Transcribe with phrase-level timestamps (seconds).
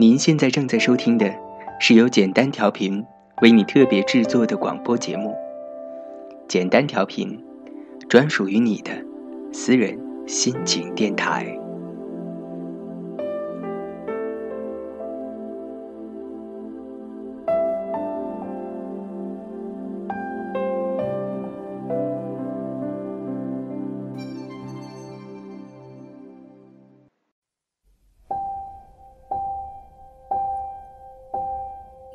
[0.00, 1.28] 您现在正在收听的
[1.80, 3.04] 是由简单调频
[3.42, 5.34] 为你特别制作的广播节目。
[6.46, 7.36] 简单调频，
[8.08, 8.92] 专属于你的
[9.52, 11.52] 私人心情电台。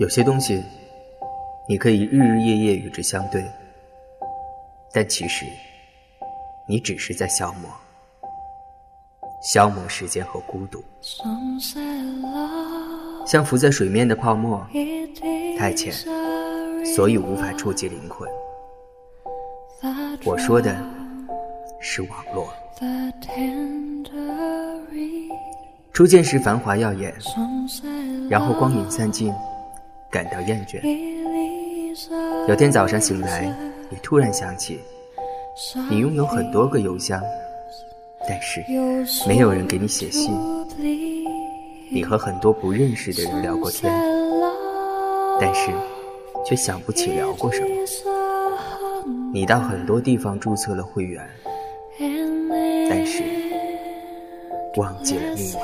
[0.04, 0.62] 有些东西，
[1.66, 3.42] 你可以日日夜夜与之相对，
[4.92, 5.46] 但其实，
[6.68, 7.72] 你只是在消磨，
[9.42, 10.84] 消磨时间和孤独，
[13.26, 14.68] 像浮在水面的泡沫，
[15.58, 15.94] 太浅，
[16.94, 18.30] 所以无法触及灵魂。
[20.26, 20.76] 我说的
[21.80, 22.54] 是网络，
[25.94, 27.16] 初见时繁华耀眼，
[28.30, 29.34] 然后光影散尽。
[30.14, 30.80] 感到厌倦。
[32.48, 33.52] 有天早上醒来，
[33.90, 34.80] 你突然想起，
[35.90, 37.20] 你拥有很多个邮箱，
[38.30, 38.64] 但是
[39.28, 40.32] 没有人给你写信。
[41.90, 43.92] 你和很多不认识的人聊过天，
[45.42, 45.72] 但是
[46.46, 47.68] 却想不起聊过什么。
[49.34, 51.28] 你到很多地方注册了会员，
[52.88, 53.24] 但是
[54.76, 55.62] 忘记了密码。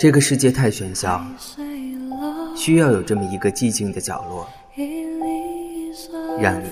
[0.00, 1.22] 这个世界太喧嚣，
[2.56, 4.48] 需要有这么一个寂静的角落，
[6.40, 6.64] 让你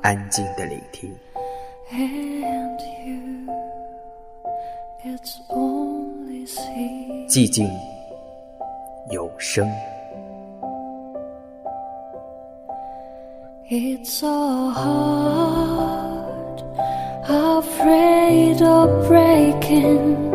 [0.00, 1.14] 安静的聆听。
[7.28, 7.68] 寂静
[9.10, 9.68] 有声。
[18.58, 20.27] never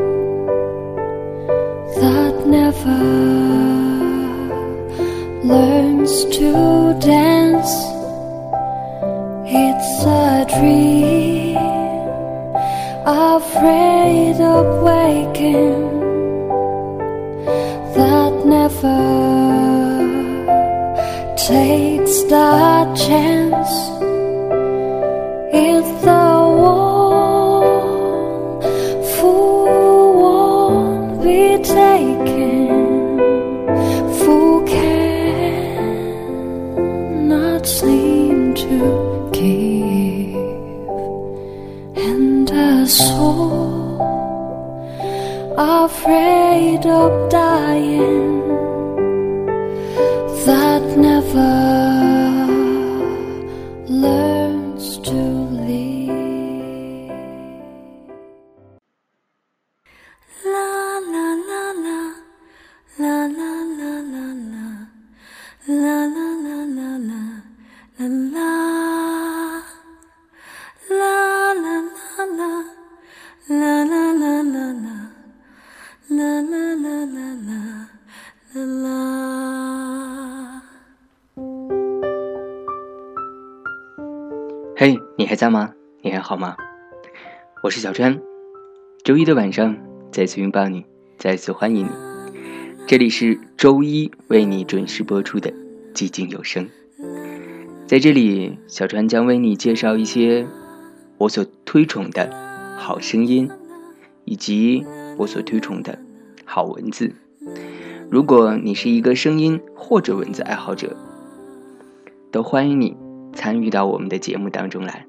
[51.34, 51.73] fly
[85.44, 85.74] 在吗？
[86.02, 86.56] 你还好吗？
[87.64, 88.18] 我是小川，
[89.04, 89.76] 周一的晚上
[90.10, 90.86] 再次拥抱你，
[91.18, 91.90] 再次欢迎你。
[92.88, 95.52] 这里是周一为你准时播出的
[95.94, 96.66] 《寂静有声》。
[97.86, 100.48] 在这里，小川将为你介绍一些
[101.18, 102.30] 我所推崇的
[102.78, 103.52] 好声音，
[104.24, 104.86] 以及
[105.18, 106.00] 我所推崇的
[106.46, 107.14] 好文字。
[108.10, 110.96] 如果你是一个声音或者文字爱好者，
[112.32, 112.96] 都欢迎你。
[113.36, 115.08] 参与到我们的节目当中来，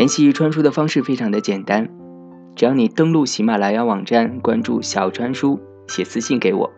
[0.00, 1.90] 联系川叔的方式非常的简单，
[2.56, 6.72] 只要你登录喜马拉雅网站，关注小川叔，写私信给我，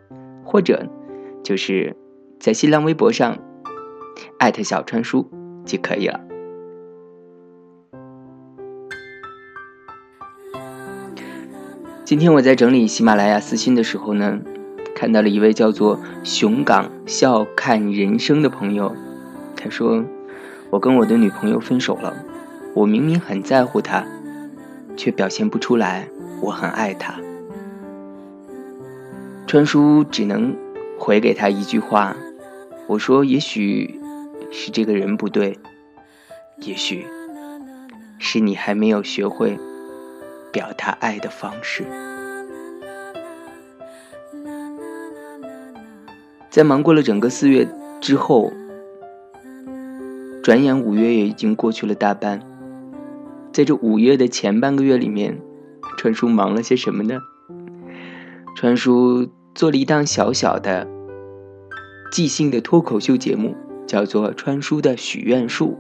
[0.45, 0.89] 或者
[1.45, 1.97] 就是
[2.41, 3.39] 在新浪微博上
[4.41, 5.31] 艾特小川叔
[5.65, 6.19] 就可以了。
[12.05, 14.41] 今天我在整理喜马拉雅私信的时候呢，
[14.97, 18.93] 看到了一位叫做熊港笑看人生的朋友，
[19.55, 20.05] 他说。
[20.71, 22.17] 我跟我的女朋友分手了，
[22.75, 24.05] 我明明很在乎他，
[24.97, 26.09] 却表现不出来
[26.41, 27.21] 我很爱他。
[29.47, 30.57] 川叔只能
[30.99, 32.17] 回给他一句话，
[32.87, 34.01] 我说：也许
[34.51, 35.59] 是这个人不对，
[36.57, 37.07] 也许
[38.19, 39.59] 是你还没有学会
[40.51, 41.85] 表达爱的方式。
[46.49, 47.69] 在忙过了整个四月
[48.01, 48.53] 之后。
[50.43, 52.43] 转眼五月也已经过去了大半，
[53.53, 55.39] 在这五月的前半个月里面，
[55.99, 57.21] 川叔忙了些什么呢？
[58.57, 60.89] 川叔做了一档小小的
[62.11, 63.55] 即兴的脱口秀节目，
[63.87, 65.79] 叫做《川叔的许愿树》。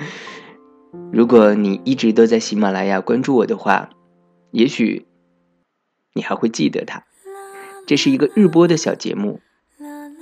[1.10, 3.88] 如果你一直都在喜马拉雅关注我的话，
[4.50, 5.06] 也许
[6.12, 7.04] 你还会记得它。
[7.86, 9.40] 这是一个日播的小节目，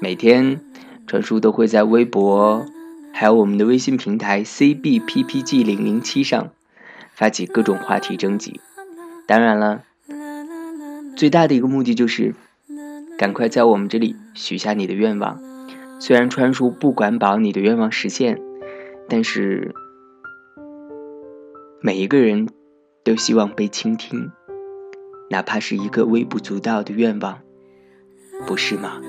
[0.01, 0.61] 每天
[1.09, 2.65] 川叔都会在微博，
[3.13, 6.51] 还有我们的微信平台 cbppg 零零七上
[7.13, 8.61] 发起各种话题征集。
[9.27, 9.83] 当然了，
[11.17, 12.35] 最大的一个目的就是
[13.19, 15.41] 赶快在我们这里许下你的愿望。
[16.01, 18.41] 虽然川叔不管保你的愿望实现，
[19.09, 19.75] 但是
[21.83, 22.49] 每一个人
[23.05, 24.31] 都希望被倾听，
[25.29, 27.41] 哪怕是一个微不足道的愿望。
[28.47, 29.01] 不是吗？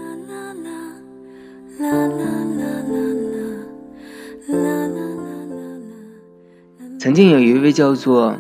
[7.00, 8.38] 曾经有一位叫做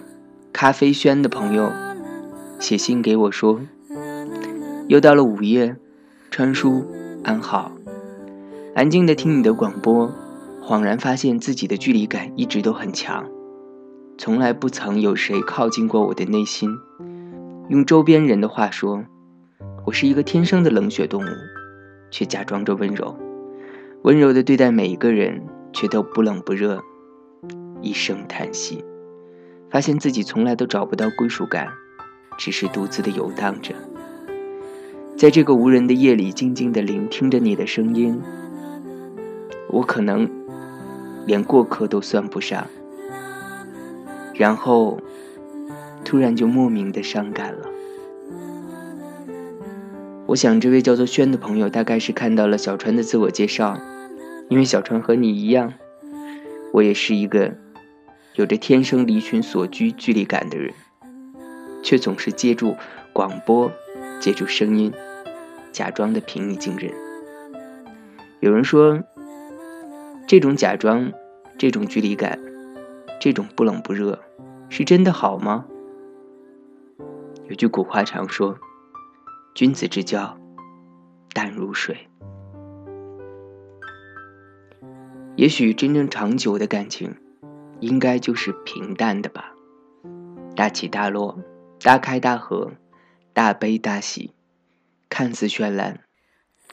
[0.53, 1.71] 咖啡轩的朋友
[2.59, 3.59] 写信给我说
[4.87, 5.75] ：“又到了午夜，
[6.29, 6.85] 川叔
[7.23, 7.71] 安好，
[8.75, 10.11] 安静的听你的广播，
[10.61, 13.25] 恍然发现自己的距离感一直都很强，
[14.17, 16.69] 从来不曾有谁靠近过我的内心。
[17.69, 19.03] 用周边人的话说。”
[19.83, 21.29] 我是一个天生的冷血动物，
[22.11, 23.17] 却假装着温柔，
[24.03, 25.41] 温柔的对待每一个人，
[25.73, 26.81] 却都不冷不热。
[27.81, 28.85] 一声叹息，
[29.69, 31.69] 发现自己从来都找不到归属感，
[32.37, 33.73] 只是独自的游荡着，
[35.17, 38.21] 在这个无人的夜里，静静的聆听着你的声音。
[39.69, 40.29] 我可能
[41.25, 42.67] 连过客都算不上，
[44.35, 44.99] 然后
[46.03, 47.67] 突然就莫名的伤感了。
[50.27, 53.79] 我想，这位叫做轩的朋友大概是看到了小川的自我介绍，
[54.51, 55.73] 因为小川和你一样，
[56.73, 57.55] 我也是一个
[58.35, 60.73] 有着天生离群所居距离感的人，
[61.81, 62.75] 却总是借助
[63.13, 63.71] 广播、
[64.19, 64.91] 借助声音，
[65.71, 66.91] 假装的平易近人。
[68.41, 69.01] 有人说，
[70.27, 71.13] 这种假装、
[71.57, 72.37] 这种距离感、
[73.21, 74.19] 这种不冷不热，
[74.67, 75.65] 是真的好吗？
[77.47, 78.57] 有句古话常说。
[79.55, 80.37] 君子之交，
[81.33, 81.95] 淡如水。
[85.41, 87.15] 也许真正长久的感情，
[87.79, 89.55] 应该就是平淡的吧。
[90.55, 91.39] 大起大落，
[91.81, 92.73] 大开大合，
[93.33, 94.35] 大悲大喜，
[95.09, 96.01] 看似绚烂，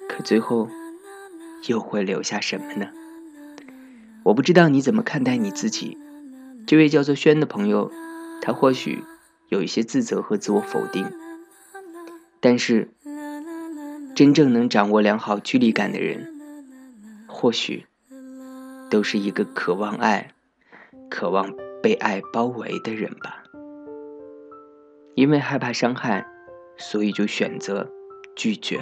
[0.06, 0.68] 可最后
[1.66, 2.90] 又会留下什么呢？
[4.24, 5.96] 我不知道你怎么看待你自己。
[6.66, 7.90] 这位叫做轩的朋友，
[8.42, 9.02] 他或许
[9.48, 11.10] 有一些自责和自我否定。
[12.38, 12.90] 但是，
[14.14, 16.38] 真正能掌握良好距离感的人，
[17.26, 17.86] 或许
[18.90, 20.32] 都是一个渴望爱、
[21.10, 23.44] 渴望被爱包围的人吧。
[25.14, 26.26] 因为害怕伤害，
[26.76, 27.90] 所以就选择
[28.36, 28.80] 拒绝。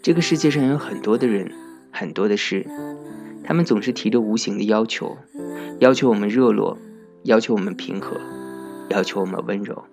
[0.00, 1.52] 这个世界上有很多的人，
[1.90, 2.64] 很多的事，
[3.42, 5.18] 他们总是提着无形的要求，
[5.80, 6.78] 要求我们热络，
[7.24, 8.20] 要求我们平和，
[8.90, 9.84] 要求我们温柔。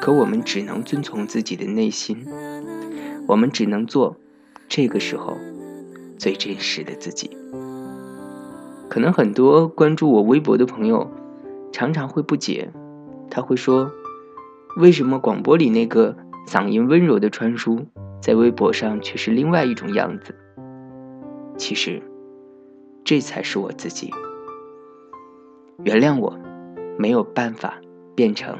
[0.00, 2.26] 可我们只能遵从自己的内心，
[3.26, 4.16] 我们只能做
[4.68, 5.36] 这个时候
[6.18, 7.30] 最真实的自己。
[8.88, 11.10] 可能很多关注我微博的朋友
[11.72, 12.70] 常常会不解，
[13.30, 13.90] 他会说
[14.76, 17.86] ：“为什么广播里那个嗓音温柔的川叔，
[18.20, 20.34] 在微博上却是另外一种样子？”
[21.56, 22.02] 其实，
[23.04, 24.12] 这才是我自己。
[25.84, 26.36] 原谅我，
[26.98, 27.74] 没有办法
[28.14, 28.56] 变成。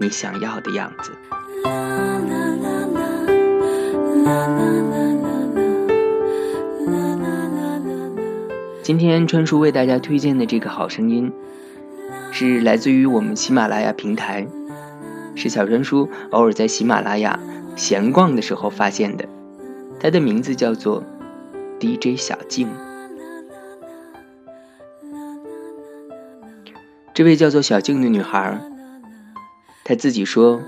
[0.00, 1.12] 你想要的样子。
[8.82, 11.32] 今天川叔为大家推荐的这个好声音，
[12.32, 14.44] 是来自于我们喜马拉雅平台，
[15.36, 17.38] 是小川叔偶尔在喜马拉雅
[17.76, 19.24] 闲逛的时候发现的。
[20.00, 21.04] 他的名字叫做
[21.78, 22.68] DJ 小静。
[27.14, 28.60] 这位叫做小静的女孩。
[29.84, 30.60] 她自己说：“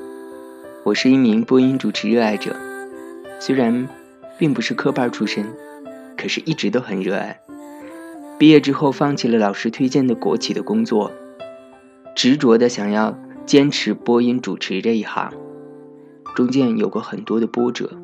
[0.84, 2.54] 我是一名播音主持热爱者，
[3.40, 3.88] 虽然
[4.38, 5.46] 并不是科班出身，
[6.16, 7.40] 可是一直都很热爱。
[8.44, 11.10] 毕业之后，放弃了老师推荐的国企的工作，
[12.14, 15.32] 执着的想要坚持播音主持这一行。
[16.36, 17.98] 中间有过很多的波折，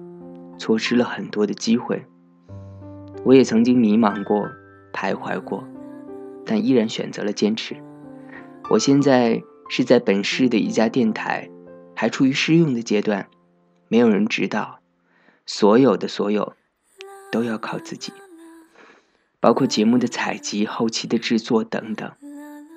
[0.56, 2.06] 错失了很多的机会。
[3.22, 4.48] 我也曾经迷茫过，
[4.94, 5.62] 徘徊过，
[6.46, 7.76] 但依然选择了坚持。
[8.70, 11.48] 我现在。”是在本市的一家电台，
[11.94, 13.28] 还处于试用的阶段，
[13.88, 14.80] 没有人指导，
[15.46, 16.54] 所有的所有
[17.30, 18.12] 都要靠自己，
[19.40, 22.12] 包括节目的采集、后期的制作等等，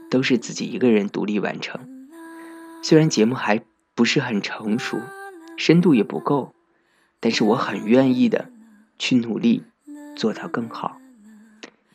[0.09, 2.07] 都是自己一个人独立完成。
[2.81, 3.61] 虽然节目还
[3.93, 4.97] 不是很成熟，
[5.57, 6.53] 深度也不够，
[7.19, 8.49] 但是我很愿意的
[8.97, 9.63] 去努力
[10.15, 10.97] 做到更好。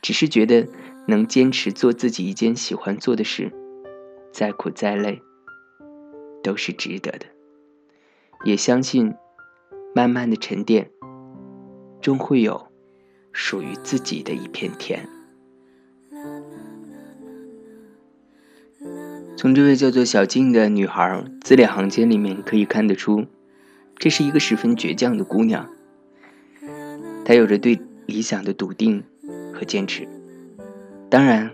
[0.01, 0.69] 只是觉得
[1.07, 3.53] 能坚持做自己一件喜欢做的事，
[4.33, 5.21] 再苦再累
[6.43, 7.27] 都是值得的。
[8.45, 9.15] 也相信，
[9.95, 10.91] 慢慢的沉淀，
[12.01, 12.68] 终会有
[13.33, 15.09] 属于自己的一片天。
[19.37, 23.25] 从这位叫做小静的女孩字里行间里面可以看得出，
[23.97, 25.69] 这是一个十分倔强的姑娘。
[27.25, 29.05] 她有着对理想的笃定
[29.55, 30.09] 和坚持，
[31.09, 31.53] 当然，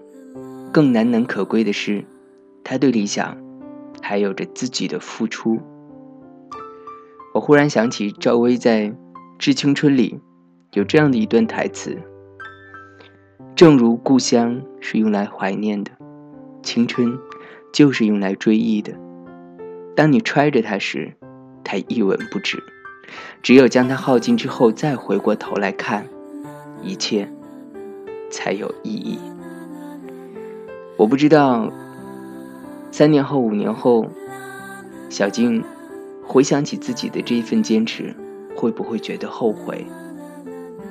[0.73, 2.05] 更难能可贵的是，
[2.63, 3.37] 她对理想
[4.01, 5.61] 还有着自己的付出。
[7.35, 8.87] 我忽然想起赵薇在
[9.39, 10.21] 《致青春》里
[10.75, 11.99] 有这样的一段台词
[13.57, 15.91] ：“正如故乡是用来怀念的，
[16.63, 17.19] 青春。”
[17.73, 18.95] 就是用来追忆的。
[19.97, 21.13] 当你揣着它时，
[21.65, 22.59] 它一文不值；
[23.43, 26.07] 只有将它耗尽之后，再回过头来看，
[26.81, 27.29] 一切
[28.31, 29.19] 才有意义。
[30.97, 31.69] 我不知道，
[32.93, 34.07] 三年后、五年后，
[35.11, 35.65] 小静
[36.25, 38.15] 回想起自己的这一份坚持，
[38.55, 39.85] 会不会觉得后悔？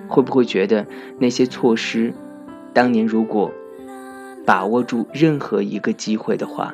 [0.07, 0.85] 会不会觉得
[1.19, 2.13] 那些错失，
[2.73, 3.51] 当年如果……
[4.45, 6.73] 把握住任何一个机会的话，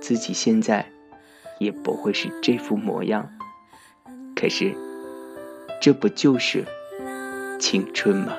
[0.00, 0.90] 自己现在
[1.58, 3.28] 也不会是这副模样。
[4.34, 4.74] 可是，
[5.82, 6.64] 这不就是
[7.58, 8.32] 青春吗？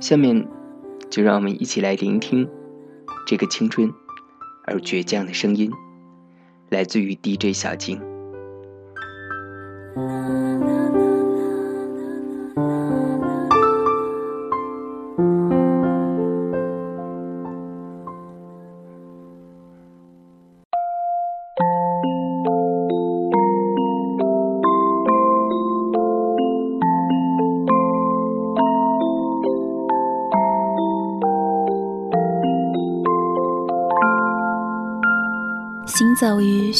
[0.00, 0.44] 下面，
[1.08, 2.48] 就让我们一起来聆听
[3.28, 3.88] 这个青春
[4.70, 5.70] 而倔强的声音，
[6.70, 8.00] 来自于 DJ 小静。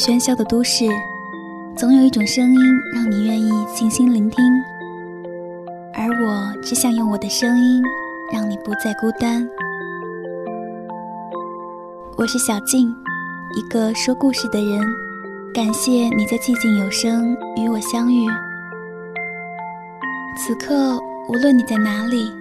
[0.01, 0.85] 喧嚣的都市。
[1.77, 2.59] 总有一种声音
[2.91, 4.43] 让你愿意静心聆听，
[5.93, 7.83] 而我只想用我的声音
[8.33, 9.47] 让你不再孤单。
[12.17, 12.89] 我是小静，
[13.55, 14.81] 一个说故事的人。
[15.53, 18.27] 感谢你在寂静有声与我相遇。
[20.35, 22.31] 此刻，无论你在哪里，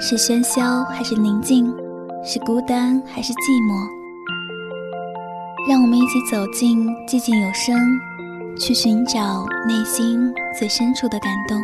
[0.00, 1.74] 是喧嚣还是宁静，
[2.22, 3.99] 是孤单还是寂寞，
[5.68, 7.76] 让我们一起走进寂静有声。
[8.60, 11.58] 去寻找内心最深处的感动。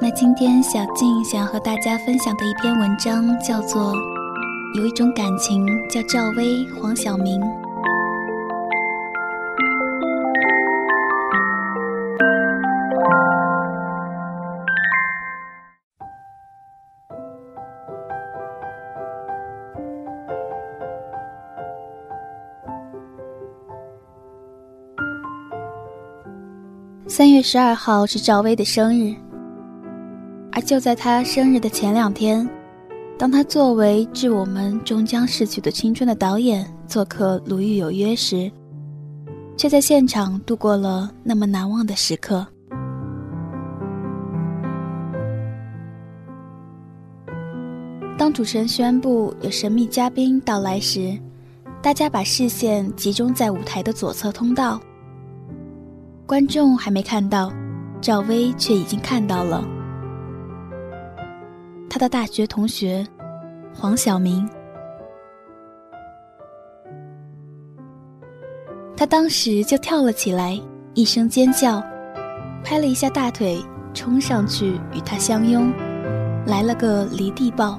[0.00, 3.92] 那今天小静想要和大家分享的一篇文章叫做
[4.78, 7.40] 《有一种感情叫赵薇、黄晓明》。
[27.16, 29.14] 三月十二号是赵薇的生日，
[30.50, 32.44] 而就在她生日的前两天，
[33.16, 38.50] 当她作为致我们终将逝去的青春的导演做客《鲁豫有约》时，
[39.56, 42.44] 却在现场度过了那么难忘的时刻。
[48.18, 51.16] 当主持人宣布有神秘嘉宾到来时，
[51.80, 54.80] 大家把视线集中在舞台的左侧通道。
[56.26, 57.52] 观众还没看到，
[58.00, 59.62] 赵薇却已经看到了。
[61.88, 63.06] 她的大学同学
[63.74, 64.48] 黄晓明，
[68.96, 70.58] 他当时就跳了起来，
[70.94, 71.82] 一声尖叫，
[72.64, 73.62] 拍了一下大腿，
[73.92, 75.70] 冲上去与他相拥，
[76.46, 77.78] 来了个离地抱。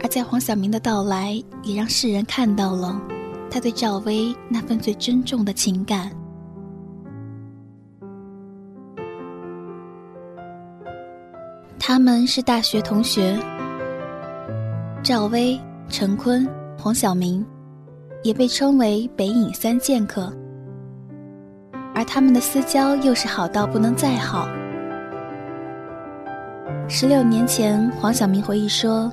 [0.00, 3.00] 而在黄晓明的到来，也让世人看到了。
[3.50, 6.10] 他对赵薇那份最珍重的情感。
[11.78, 13.38] 他们是大学同学，
[15.02, 17.46] 赵薇、陈坤、黄晓明，
[18.24, 20.32] 也被称为“北影三剑客”。
[21.94, 24.48] 而他们的私交又是好到不能再好。
[26.88, 29.10] 十六年前，黄晓明回忆说。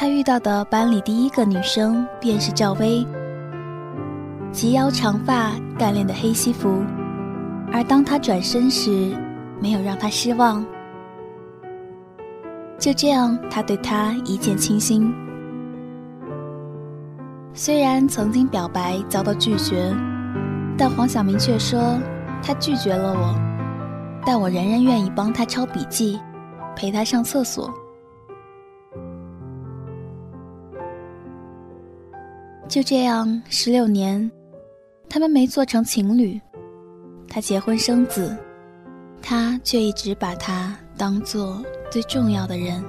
[0.00, 3.04] 他遇到的班里第一个女生便是赵薇，
[4.52, 6.84] 及腰长发，干练的黑西服，
[7.72, 9.12] 而当他转身时，
[9.60, 10.64] 没有让他失望。
[12.78, 15.12] 就这样，他对他一见倾心。
[17.52, 19.92] 虽然曾经表白遭到拒绝，
[20.76, 21.98] 但黄晓明却说
[22.40, 23.34] 他拒绝了我，
[24.24, 26.20] 但我仍然愿意帮他抄笔记，
[26.76, 27.68] 陪他上厕所。
[32.68, 34.30] 就这样，十六年，
[35.08, 36.38] 他们没做成情侣。
[37.26, 38.36] 他结婚生子，
[39.22, 42.84] 他却一直把他当做最重要的人。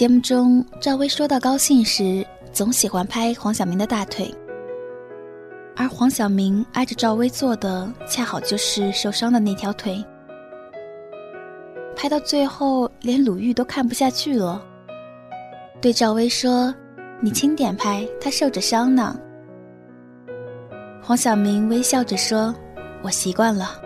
[0.00, 4.34] 节目中，赵薇说到高兴时，总喜欢拍黄晓明的大腿，
[5.76, 10.02] 而黄晓明挨着赵薇坐的，恰好就是受伤的那条腿。
[11.94, 14.64] 拍到最后，连鲁豫都看不下去了，
[15.82, 16.74] 对赵薇说
[17.20, 19.14] ：“你轻点拍，他受着伤呢。”
[21.04, 22.54] 黄晓明微笑着说
[23.04, 23.78] ：“我习惯了。”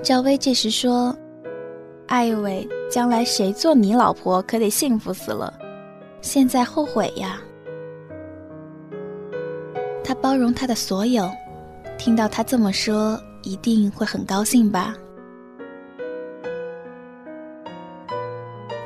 [0.00, 1.12] 赵薇这时说。
[2.06, 5.52] 艾伟，将来谁做你老婆，可得幸福死了。
[6.20, 7.40] 现在后悔呀。
[10.04, 11.28] 他包容他的所有，
[11.98, 14.94] 听到他这么说，一定会很高兴吧。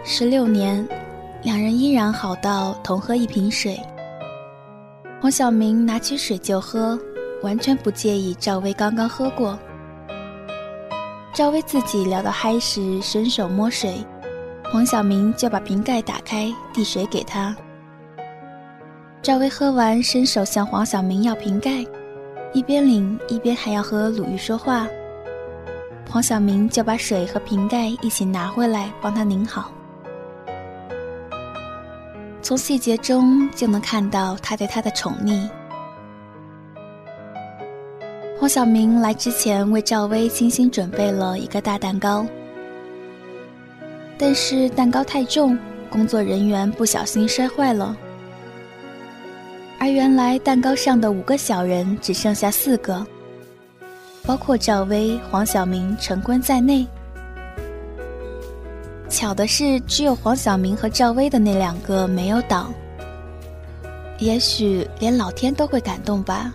[0.02, 0.86] 十六年，
[1.42, 3.78] 两人依然好到同喝一瓶水。
[5.20, 6.98] 黄晓明拿起水就喝，
[7.42, 9.58] 完全不介意赵薇刚刚喝过。
[11.32, 14.04] 赵薇自己聊到嗨时，伸手摸水，
[14.64, 17.56] 黄晓明就把瓶盖打开，递水给他。
[19.22, 21.86] 赵薇喝完，伸手向黄晓明要瓶盖，
[22.52, 24.88] 一边领一边还要和鲁豫说话。
[26.10, 29.70] 黄晓明就把水和瓶盖一起拿回来，帮他拧好。
[32.42, 35.48] 从细节中就能看到他对她的宠溺。
[38.40, 42.24] 黄晓明来之前为赵薇精心准备了一个大蛋糕，
[44.16, 45.58] 但是蛋糕太重，
[45.90, 47.94] 工作人员不小心摔坏了。
[49.78, 53.06] 而原来蛋糕上的五个小人只剩下四个，
[54.24, 56.86] 包括赵薇、黄晓明、陈坤在内。
[59.10, 62.72] 巧的是，只有黄晓明和赵薇的那两个没有倒。
[64.18, 66.50] 也许连老天都会感动吧。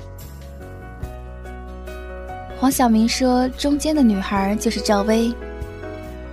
[2.57, 5.31] 黄晓明说：“中间的女孩就是赵薇，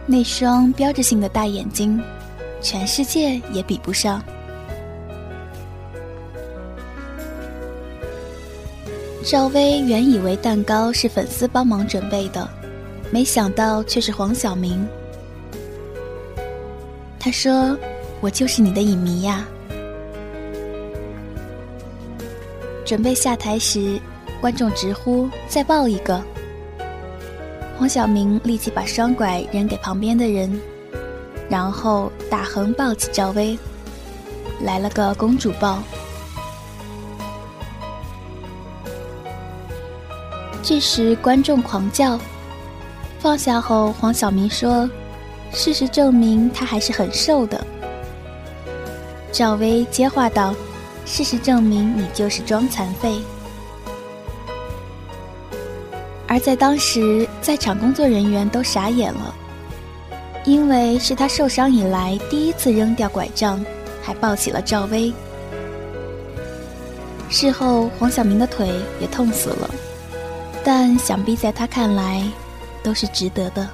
[0.07, 2.01] 那双标志性的大眼睛，
[2.61, 4.23] 全世界也比不上。”
[9.25, 12.49] 赵薇原以为蛋糕是粉丝帮忙准备的，
[13.11, 14.87] 没想到却是黄晓明。
[17.19, 17.77] 他说
[18.23, 19.47] ：“我就是你的影迷呀。”
[22.87, 24.01] 准备下台时。
[24.43, 26.21] 观众直呼：“再抱一个！”
[27.79, 30.61] 黄晓明立即把双拐扔给旁边的人，
[31.49, 33.57] 然后大横抱起赵薇，
[34.63, 35.79] 来了个公主抱。
[40.61, 42.19] 这时观众狂叫。
[43.21, 44.91] 放下后，黄晓明说
[45.55, 47.65] ：“事实证明，他还是很瘦的。”
[49.31, 50.53] 赵薇接话道
[51.07, 53.21] ：“事实证明，你就是装残废。”
[56.33, 59.35] 而在当时，在场工作人员都傻眼了，
[60.47, 63.63] 因为是他受伤以来第一次扔掉拐杖，
[64.03, 65.13] 还抱起了赵薇。
[67.29, 68.67] 事后，黄晓明的腿
[68.99, 69.71] 也痛死了，
[70.65, 72.25] 但想必在他看来，
[72.83, 73.69] 都是值得的。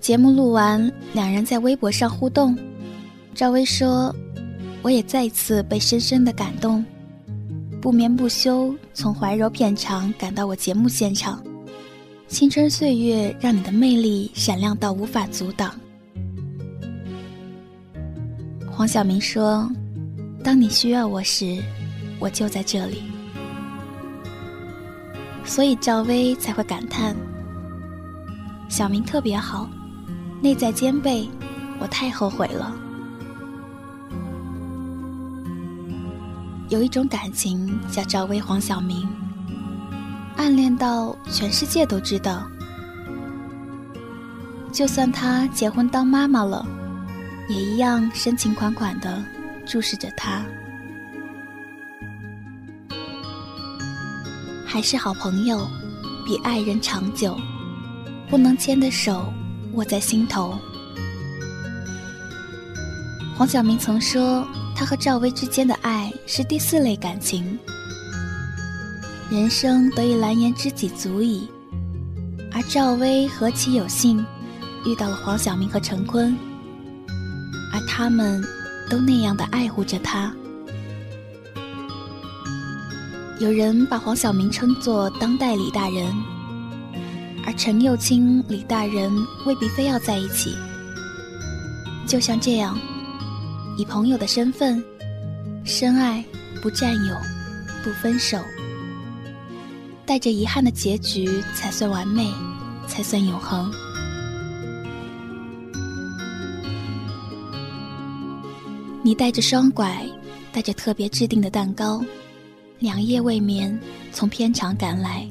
[0.00, 2.58] 节目录完，两人在微博上互动。
[3.34, 4.14] 赵薇说
[4.80, 6.82] ：“我也再一次被深深的感动，
[7.82, 11.44] 不眠不休从怀柔片场赶到我节目现场。
[12.28, 15.78] 青春岁月让你的魅力闪亮到无法阻挡。”
[18.72, 19.70] 黄晓明说
[20.42, 21.62] ：“当你需要我时，
[22.18, 23.02] 我就在这里。”
[25.44, 27.14] 所以赵薇才会感叹
[28.70, 29.68] ：“小明特别好。”
[30.42, 31.28] 内在兼备，
[31.78, 32.74] 我太后悔了。
[36.70, 39.06] 有一种感情叫赵薇黄晓明，
[40.36, 42.46] 暗恋到全世界都知道。
[44.72, 46.64] 就算他结婚当妈妈了，
[47.48, 49.22] 也一样深情款款的
[49.66, 50.42] 注视着他。
[54.64, 55.68] 还是好朋友，
[56.24, 57.36] 比爱人长久。
[58.28, 59.32] 不能牵的手，
[59.74, 60.58] 握在心头。
[63.36, 67.58] 黄晓明曾说，他和赵薇之间的爱是第四类感情。
[69.30, 71.48] 人生得一蓝颜知己足矣，
[72.52, 74.24] 而赵薇何其有幸，
[74.84, 76.36] 遇到了黄晓明和陈坤，
[77.72, 78.44] 而他们
[78.90, 80.32] 都那样的爱护着他。
[83.38, 86.29] 有人把黄晓明称作当代李大人。
[87.46, 89.10] 而陈幼卿、李大人
[89.46, 90.54] 未必非要在一起，
[92.06, 92.78] 就像这样，
[93.76, 94.82] 以朋友的身份，
[95.64, 96.24] 深爱
[96.62, 97.16] 不占有，
[97.82, 98.38] 不分手，
[100.06, 102.30] 带着遗憾的结局才算完美，
[102.86, 103.72] 才算永恒。
[109.02, 110.06] 你带着双拐，
[110.52, 112.04] 带着特别制定的蛋糕，
[112.78, 113.76] 两夜未眠，
[114.12, 115.26] 从片场赶来。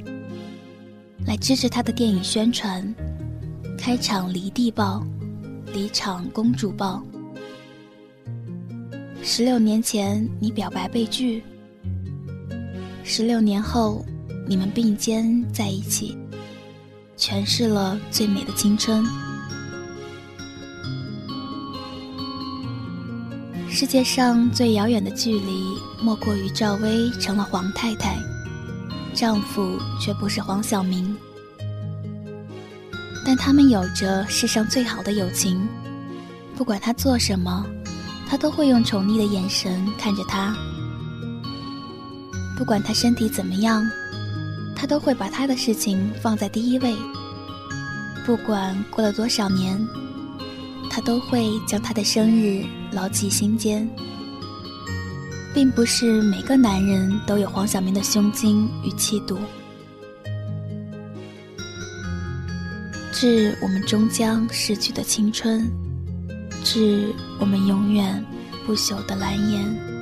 [1.25, 2.83] 来支持他的电影宣传，
[3.77, 5.05] 开场离地报，
[5.73, 7.03] 离场公主报。
[9.21, 11.43] 十六年前你表白被拒，
[13.03, 14.03] 十六年后
[14.47, 16.17] 你们并肩在一起，
[17.17, 19.05] 诠释了最美的青春。
[23.69, 25.63] 世界上最遥远的距离，
[26.01, 28.17] 莫过于赵薇成了皇太太。
[29.19, 31.13] 丈夫却不是黄晓明，
[33.25, 35.67] 但他们有着世上最好的友情。
[36.55, 37.65] 不管他做什么，
[38.29, 40.53] 他都会用宠溺的眼神看着他；
[42.57, 43.85] 不管他身体怎么样，
[44.73, 46.95] 他都会把他的事情放在第一位；
[48.25, 49.85] 不管过了多少年，
[50.89, 53.85] 他都会将他的生日牢记心间。
[55.53, 59.37] 并不是每个男人都有黄晓明的胸襟与气度，
[63.11, 65.69] 致我们终将逝去的青春，
[66.63, 68.23] 致我们永远
[68.65, 69.98] 不朽的蓝颜。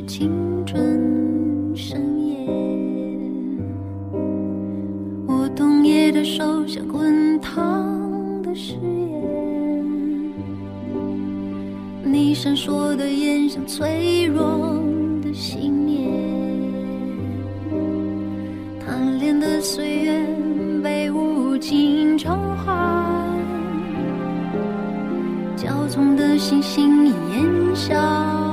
[0.00, 2.46] 是青春盛宴，
[5.26, 9.20] 我冬夜的手像滚烫的誓言。
[12.02, 14.80] 你闪烁的眼像脆弱
[15.22, 16.08] 的信念，
[18.80, 20.26] 贪恋的岁月
[20.82, 23.28] 被无尽偿还，
[25.58, 27.14] 骄纵的星星烟
[27.74, 28.49] 消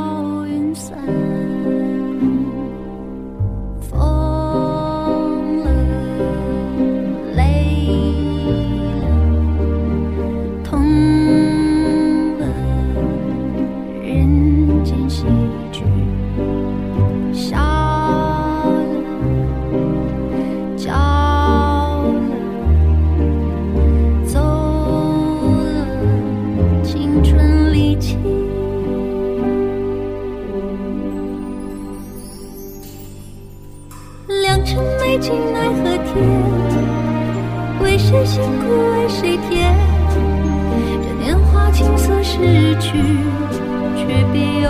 [43.96, 44.68] 却别有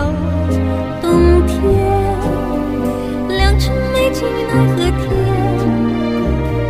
[1.00, 1.56] 冬天。
[3.28, 5.06] 良辰美景奈何天，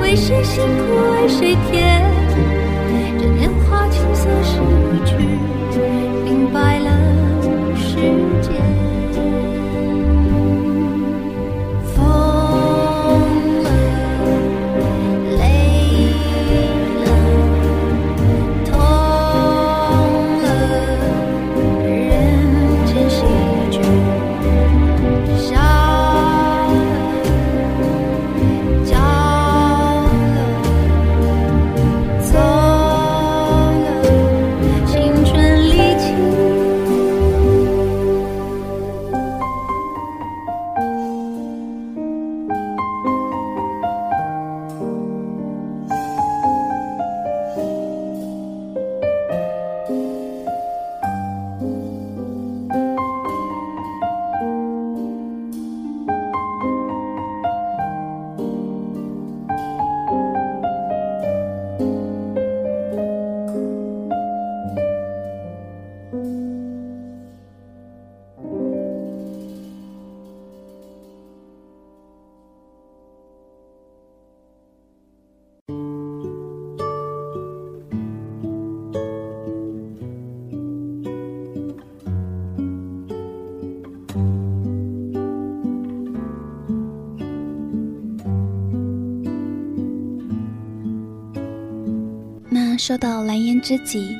[0.01, 0.79] 为谁辛苦
[1.13, 1.98] 为谁甜？
[92.89, 94.17] 说到蓝颜知己，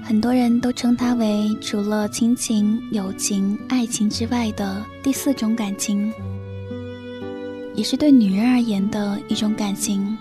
[0.00, 6.12] 很多人都称它为除了亲情、友情、爱情之外的第四种感情，
[7.74, 10.16] 也是对女人而言的一种感情，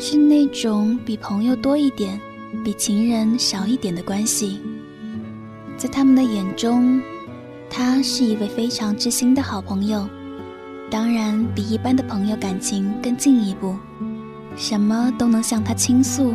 [0.00, 2.20] 是那种比朋友多一点、
[2.64, 4.60] 比情人少一点的关系。
[5.76, 7.00] 在他们的眼中，
[7.70, 10.04] 他是一位非常知心的好朋友，
[10.90, 13.76] 当然比一般的朋友感情更进一步，
[14.56, 16.34] 什么都能向他倾诉，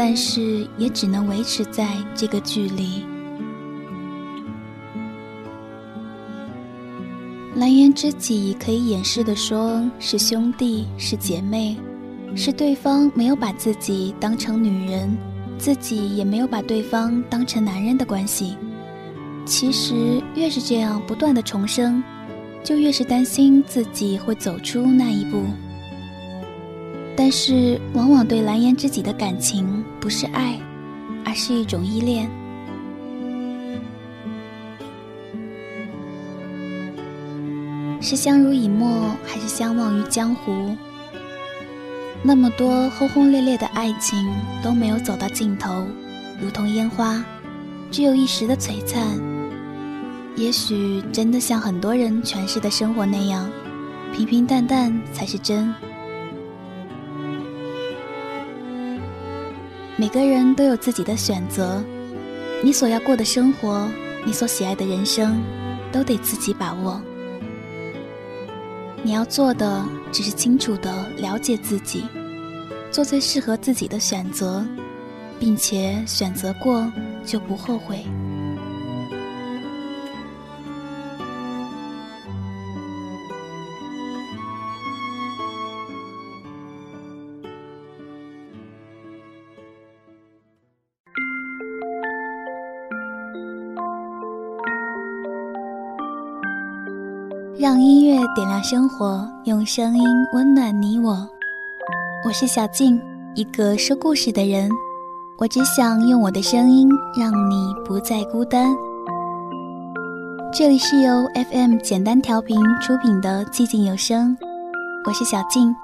[0.00, 3.04] 但是也只能维持在这个距离。
[7.56, 11.76] 蓝颜知己可以掩饰的说是兄弟，是姐妹，
[12.36, 15.10] 是对方没有把自己当成女人。
[15.58, 18.56] 自己也没有把对方当成男人的关系，
[19.44, 22.00] 其实越是这样不断的重生，
[22.62, 25.42] 就越是担心自己会走出那一步。
[27.20, 30.56] 但是，往往对蓝颜知己的感情不是爱，
[31.24, 32.30] 而是一种依恋。
[38.00, 40.76] 是相濡以沫，还是相忘于江湖？
[42.22, 45.84] 那么多轰轰烈烈的爱情都没有走到尽头，
[46.40, 47.20] 如同烟花，
[47.90, 49.02] 只有一时的璀璨。
[50.36, 53.50] 也许真的像很多人诠释的生活那样，
[54.14, 55.74] 平平淡淡才是真。
[60.00, 61.82] 每个人都有自己的选择，
[62.62, 63.88] 你所要过的生活，
[64.24, 65.42] 你所喜爱的人生，
[65.90, 67.02] 都得自己把握。
[69.02, 72.04] 你要做的只是清楚的了解自己，
[72.92, 74.64] 做最适合自己的选择，
[75.40, 76.88] 并且选择过
[77.26, 78.06] 就不后悔。
[97.58, 101.28] 让音乐点亮生活，用声音温暖你我。
[102.24, 103.02] 我是小静，
[103.34, 104.70] 一个说故事的人。
[105.38, 108.70] 我只想用我的声音让你不再孤单。
[110.52, 114.36] 这里是由 FM 简单调频出品的寂静有声，
[115.04, 115.74] 我是小静，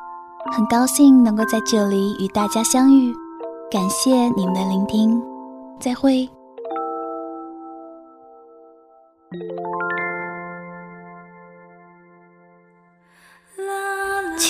[0.53, 3.13] 很高兴能够在这里与大家相遇。
[3.69, 5.21] 感谢你们的聆听，
[5.81, 6.29] 再会。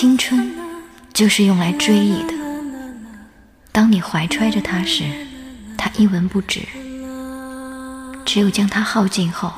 [0.05, 0.53] 青春
[1.15, 2.33] 就是用来追忆的。
[3.71, 5.03] 当你怀揣着它时，
[5.75, 6.59] 它一文不值；
[8.23, 9.51] 只有将它耗尽后，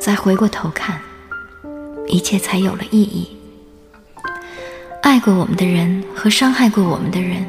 [0.00, 0.98] 再回过头看，
[2.08, 3.28] 一切才有了意义。
[5.02, 7.44] 爱过我们的人和伤害过我们的人，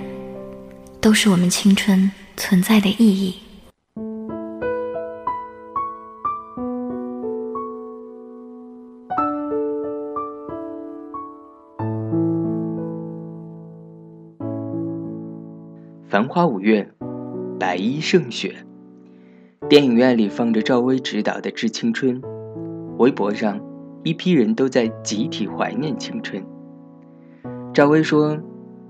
[1.00, 3.38] 都是我们青春存在的意义。
[16.14, 16.88] 繁花五月，
[17.60, 18.54] 白衣胜雪。
[19.68, 22.22] 电影院里放着赵薇执导的《致青春》，
[23.00, 23.60] 微博上
[24.04, 26.46] 一批人都在集体怀念青春。
[27.74, 28.38] 赵薇说：“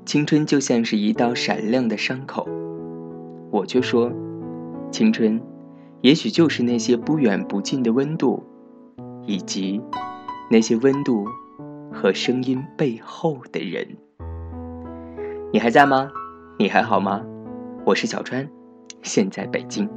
[0.06, 2.46] 青春就像是一道闪亮的伤口。”
[3.52, 4.12] 我却说
[4.92, 5.42] ：“青春，
[6.02, 8.44] 也许就是那些不远不近的温度，
[9.26, 9.82] 以及
[10.52, 11.26] 那些温度
[11.90, 13.88] 和声音背后的人。”
[15.54, 16.12] 你还在吗？
[16.60, 17.20] 你还好吗？
[17.84, 18.48] 我是小川，
[19.02, 19.90] 现在北京。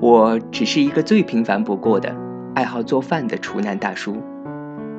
[0.00, 2.14] 我只是一个最平凡不过的
[2.54, 4.22] 爱好做饭的厨男大叔，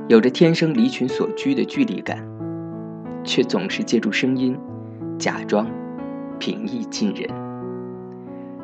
[0.07, 2.27] 有着天生离群所居的距离感，
[3.23, 4.57] 却总是借助声音
[5.19, 5.67] 假装
[6.39, 7.29] 平易近人。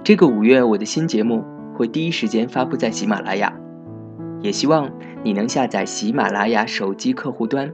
[0.03, 3.53] 这个五月，我的新节目会第一时间发布在喜马拉雅。
[4.41, 4.89] 也希望
[5.23, 7.73] 你能下载喜马拉雅手机客户端，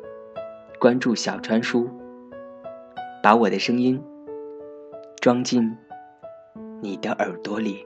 [0.79, 1.89] 关注小川叔，
[3.21, 4.01] 把我的声音
[5.21, 5.77] 装进
[6.81, 7.83] 你的耳朵里。